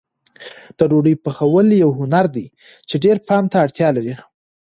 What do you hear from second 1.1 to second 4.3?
پخول یو هنر دی چې ډېر پام ته اړتیا لري.